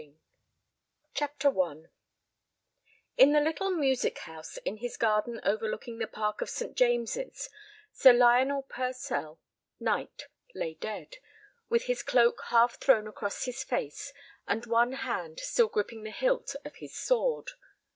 MAD 0.01 0.15
BARBARA 1.43 1.81
I 1.83 1.83
In 3.17 3.33
the 3.33 3.39
little 3.39 3.69
music 3.69 4.17
house 4.17 4.57
in 4.65 4.77
his 4.77 4.97
garden 4.97 5.39
overlooking 5.43 5.99
the 5.99 6.07
Park 6.07 6.41
of 6.41 6.49
St. 6.49 6.75
James's, 6.75 7.51
Sir 7.91 8.11
Lionel 8.11 8.63
Purcell—Knight—lay 8.63 10.73
dead, 10.73 11.17
with 11.69 11.83
his 11.83 12.01
cloak 12.01 12.41
half 12.47 12.79
thrown 12.79 13.05
across 13.07 13.45
his 13.45 13.63
face 13.63 14.11
and 14.47 14.65
one 14.65 14.93
hand 14.93 15.39
still 15.39 15.67
gripping 15.67 16.01
the 16.01 16.09
hilt 16.09 16.55
of 16.65 16.77
his 16.77 16.95
sword. 16.95 17.51